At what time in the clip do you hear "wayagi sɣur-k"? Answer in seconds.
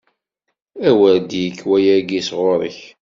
1.69-2.79